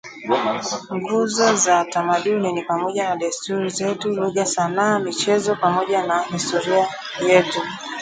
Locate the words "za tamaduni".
1.55-2.51